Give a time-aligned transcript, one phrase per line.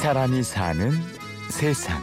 [0.00, 0.92] 사람이 사는
[1.50, 2.00] 세상.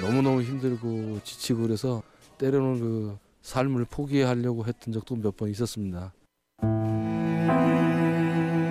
[0.00, 2.02] 너무너무 힘들고 지치고 그래서
[2.38, 6.12] 때로는 그 삶을 포기하려고 했던 적도 몇 번 있었습니다.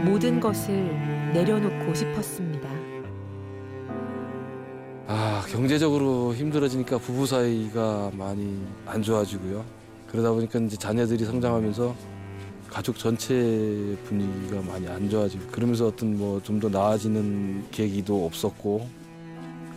[0.05, 0.73] 모든 것을
[1.33, 2.69] 내려놓고 싶었습니다.
[5.07, 9.63] 아 경제적으로 힘들어지니까 부부 사이가 많이 안 좋아지고요.
[10.07, 11.95] 그러다 보니까 이제 자녀들이 성장하면서
[12.73, 13.33] 가족 전체
[14.05, 18.87] 분위기가 많이 안 좋아지고 그러면서 어떤 뭐 좀 더 나아지는 계기도 없었고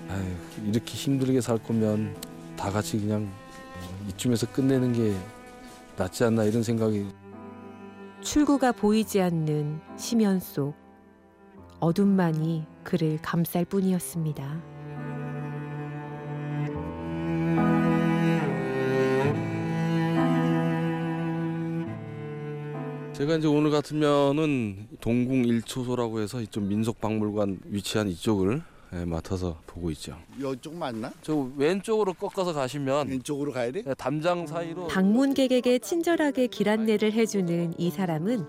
[0.08, 0.24] 아유,
[0.66, 2.16] 이렇게 힘들게 살 거면
[2.56, 3.30] 다 같이 그냥
[4.08, 5.14] 이쯤에서 끝내는 게
[5.96, 7.06] 낫지 않나 이런 생각이
[8.22, 10.74] 출구가 보이지 않는 심연 속
[11.80, 14.75] 어둠만이 그를 감쌀 뿐이었습니다.
[23.16, 28.60] 제가 이제 오늘 같으면은 동궁 일초소라고 해서 이쪽 민속박물관 위치한 이쪽을
[28.92, 30.18] 예, 맡아서 보고 있죠.
[30.38, 31.10] 이쪽 맞나?
[31.22, 33.82] 저 왼쪽으로 꺾어서 가시면 왼쪽으로 가야 돼?
[33.86, 38.46] 예, 담장 사이로 방문객에게 친절하게 길 안내를 해주는 이 사람은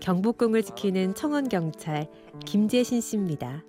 [0.00, 2.06] 경복궁을 지키는 청원 경찰
[2.44, 3.64] 김재신 씨입니다.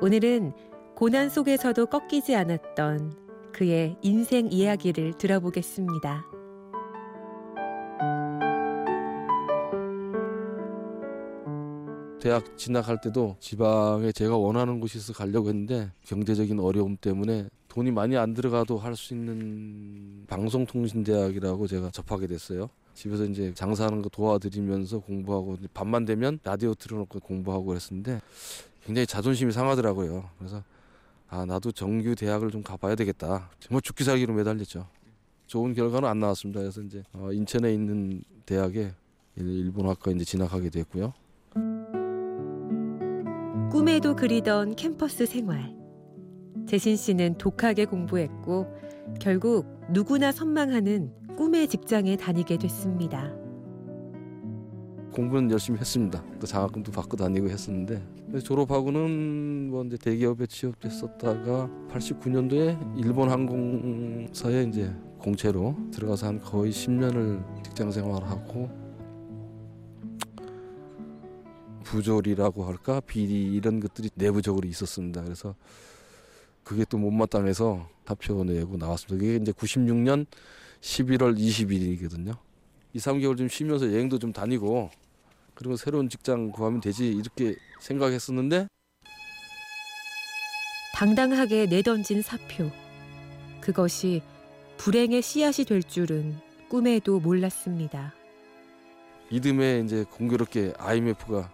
[0.00, 0.52] 오늘은
[0.96, 6.24] 고난 속에서도 꺾이지 않았던 그의 인생 이야기를 들어보겠습니다.
[12.20, 18.34] 대학 진학할 때도 지방에 제가 원하는 곳에서 가려고 했는데 경제적인 어려움 때문에 돈이 많이 안
[18.34, 22.68] 들어가도 할 수 있는 방송통신대학이라고 제가 접하게 됐어요.
[22.94, 28.20] 집에서 이제 장사하는 거 도와드리면서 공부하고 밤만 되면 라디오 틀어놓고 공부하고 그랬었는데
[28.84, 30.28] 굉장히 자존심이 상하더라고요.
[30.38, 30.64] 그래서
[31.30, 33.50] 아 나도 정규 대학을 좀 가봐야 되겠다.
[33.60, 34.86] 정말 죽기 살기로 매달렸죠.
[35.46, 36.60] 좋은 결과는 안 나왔습니다.
[36.60, 38.92] 그래서 이제 어, 인천에 있는 대학에
[39.36, 41.12] 일본학과 이제 진학하게 됐고요.
[43.70, 45.76] 꿈에도 그리던 캠퍼스 생활.
[46.66, 48.66] 재신 씨는 독하게 공부했고
[49.20, 53.32] 결국 누구나 선망하는 꿈의 직장에 다니게 됐습니다.
[55.18, 56.22] 공부는 열심히 했습니다.
[56.38, 65.76] 또 장학금도 받고 다니고 했었는데 졸업하고는 뭐 이제 대기업에 취업됐었다가 89년도에 일본 항공사에 이제 공채로
[65.90, 68.70] 들어가서 한 거의 10년을 직장 생활하고
[71.82, 75.24] 부조리라고 할까 비리 이런 것들이 내부적으로 있었습니다.
[75.24, 75.56] 그래서
[76.62, 79.20] 그게 또 못마땅해서 사표 내고 나왔습니다.
[79.20, 80.26] 그게 이제 96년
[80.80, 82.36] 11월 20일이거든요.
[82.92, 84.90] 2, 3개월 좀 쉬면서 여행도 좀 다니고
[85.58, 88.68] 그리고 새로운 직장 구하면 되지 이렇게 생각했었는데
[90.94, 92.70] 당당하게 내던진 사표.
[93.60, 94.22] 그것이
[94.76, 98.14] 불행의 씨앗이 될 줄은 꿈에도 몰랐습니다.
[99.30, 101.50] 이듬해 이제 공교롭게 IMF가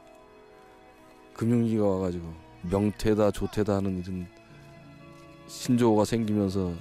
[1.32, 2.30] 금융위기가 와가지고
[2.70, 4.28] 명태다 조태다 하는 이런
[5.46, 6.74] 신조어가 생기면서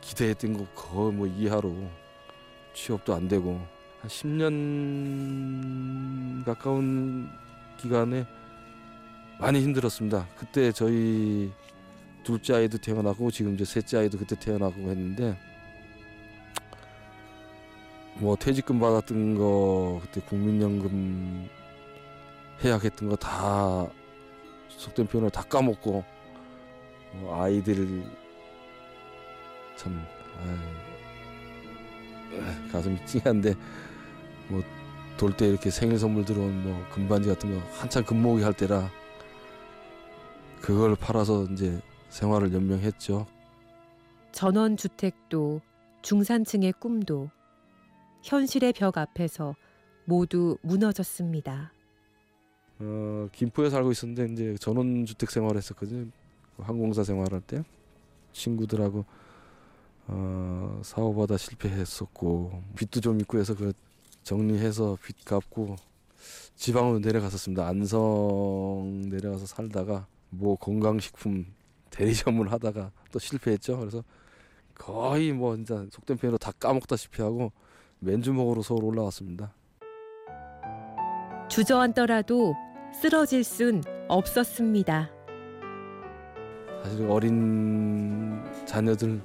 [0.00, 1.72] 기대했던 거 거의 뭐 이하로
[2.74, 3.60] 취업도 안 되고
[4.00, 5.64] 한 10년
[6.44, 7.30] 가까운
[7.78, 8.26] 기간에
[9.40, 10.26] 많이 힘들었습니다.
[10.36, 11.52] 그때 저희
[12.24, 15.38] 둘째 아이도 태어나고 지금 이제 셋째 아이도 그때 태어나고 했는데
[18.14, 21.48] 뭐 퇴직금 받았던 거 그때 국민연금
[22.64, 23.88] 해약했던 거 다
[24.68, 26.04] 속된 표현을 다 까먹고
[27.14, 28.04] 뭐 아이들
[29.76, 30.04] 참
[32.32, 33.54] 아이, 가슴이 찡한데
[34.48, 34.62] 뭐
[35.18, 38.88] 돌 때 이렇게 생일 선물 들어온 뭐 금반지 같은 거 한참 금모으기 할 때라
[40.62, 43.26] 그걸 팔아서 이제 생활을 연명했죠.
[44.32, 45.60] 전원 주택도
[46.02, 47.30] 중산층의 꿈도
[48.22, 49.56] 현실의 벽 앞에서
[50.04, 51.72] 모두 무너졌습니다.
[52.78, 56.10] 어, 김포에 살고 있었는데 이제 전원 주택 생활했었거든요.
[56.58, 57.64] 항공사 생활할 때
[58.32, 59.04] 친구들하고
[60.06, 63.72] 어, 사업하다 실패했었고 빚도 좀 있고 해서 그
[64.28, 65.76] 정리해서 빚 갚고
[66.54, 67.66] 지방으로 내려갔었습니다.
[67.66, 71.46] 안성 내려가서 살다가 뭐 건강식품
[71.88, 73.78] 대리점을 하다가 또 실패했죠.
[73.78, 74.04] 그래서
[74.74, 77.52] 거의 뭐 진짜 속된 표현으로 다 까먹다시피 하고
[78.00, 79.54] 맨주먹으로 서울 올라왔습니다.
[81.48, 82.54] 주저앉더라도
[83.00, 85.10] 쓰러질 순 없었습니다.
[86.82, 89.22] 사실 어린 자녀들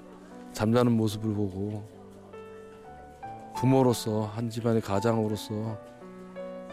[0.53, 1.92] 잠자는 모습을 보고
[3.63, 5.79] 부모로서 한 집안의 가장으로서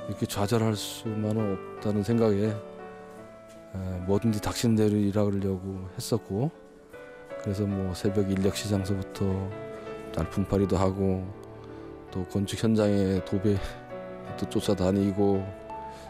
[0.09, 6.51] 이렇게 좌절할 수만은 없다는 생각에 에, 뭐든지 닥친 대로 일하려고 했었고
[7.43, 9.25] 그래서 뭐 새벽 인력 시장서부터
[10.17, 11.25] 날 분파리도 하고
[12.11, 13.57] 또 건축 현장에 도배
[14.37, 15.47] 또 쫓아다니고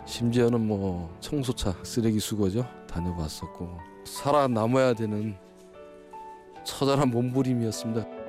[0.06, 3.68] 심지어는 뭐 청소차 쓰레기 수거죠 다녀봤었고
[4.06, 5.36] 살아남아야 되는
[6.64, 8.19] 처절한 몸부림이었습니다.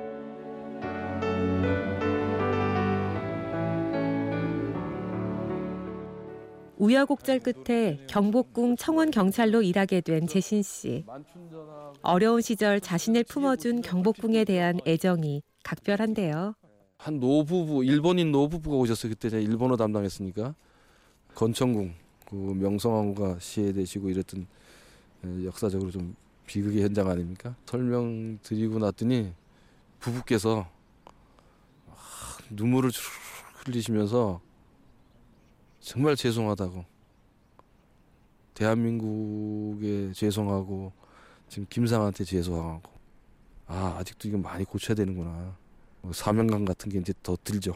[6.81, 11.05] 우여곡절 끝에 경복궁 청원 경찰로 일하게 된 재신 씨.
[12.01, 16.55] 어려운 시절 자신을 품어준 경복궁에 대한 애정이 각별한데요.
[16.97, 20.55] 한 노부부 일본인 노부부가 오셨어요 그때 제가 일본어 담당했으니까
[21.35, 21.93] 건천궁
[22.27, 24.47] 그 명성황후가 시해되시고 이랬던
[25.25, 26.15] 에, 역사적으로 좀
[26.47, 29.33] 비극의 현장 아닙니까 설명드리고 났더니
[29.99, 30.67] 부부께서
[31.89, 31.93] 아,
[32.49, 32.89] 눈물을
[33.65, 34.41] 흘리시면서
[35.81, 36.85] 정말 죄송하다고
[38.53, 40.93] 대한민국에 죄송하고
[41.49, 42.89] 지금 김상한테 죄송하고
[43.65, 45.57] 아 아직도 이거 많이 고쳐야 되는구나
[46.01, 47.75] 뭐 사명감 같은 게 이제 더 들죠.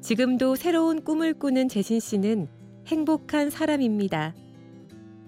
[0.00, 2.48] 지금도 새로운 꿈을 꾸는 재신 씨는
[2.86, 4.34] 행복한 사람입니다.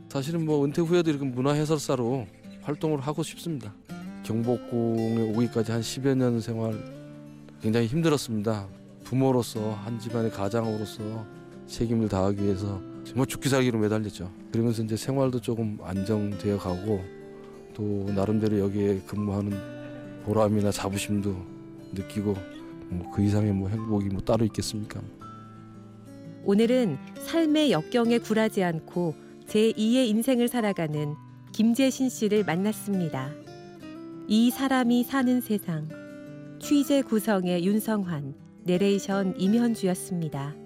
[0.08, 2.26] 사실은 뭐 은퇴 후에도 이렇게 문화 해설사로
[2.62, 3.74] 활동을 하고 싶습니다.
[4.24, 6.72] 경복궁에 오기까지 한 10여 년 생활
[7.60, 8.68] 굉장히 힘들었습니다.
[9.04, 11.24] 부모로서 한 집안의 가장으로서
[11.66, 14.30] 책임을 다하기 위해서 정말 죽기 살기로 매달렸죠.
[14.50, 17.04] 그러면서 이제 생활도 조금 안정되어 가고
[17.74, 19.58] 또 나름대로 여기에 근무하는
[20.24, 21.36] 보람이나 자부심도
[21.92, 22.34] 느끼고
[22.90, 25.00] 뭐 그 이상의 뭐 행복이 뭐 따로 있겠습니까?
[26.44, 29.14] 오늘은 삶의 역경에 굴하지 않고
[29.48, 31.14] 제2의 인생을 살아가는
[31.52, 33.30] 김재신 씨를 만났습니다.
[34.28, 35.88] 이 사람이 사는 세상
[36.58, 38.34] 취재 구성의 윤성환,
[38.64, 40.63] 내레이션 임현주였습니다.